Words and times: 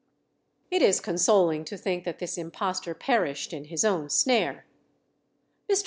It 0.71 0.81
is 0.81 0.99
consoling 0.99 1.63
to 1.65 1.77
think 1.77 2.05
that 2.05 2.17
this 2.17 2.35
impostor 2.35 2.95
perished 2.95 3.53
in 3.53 3.65
his 3.65 3.85
own 3.85 4.09
snare. 4.09 4.65
Mr. 5.69 5.79